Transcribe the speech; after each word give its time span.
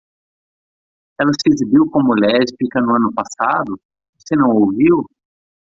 Ela 1.19 1.29
se 1.33 1.47
exibiu 1.51 1.83
como 1.91 2.15
lésbica 2.15 2.81
no 2.81 2.95
ano 2.95 3.13
passado? 3.13 3.79
você 4.17 4.35
não 4.35 4.49
ouviu? 4.49 5.05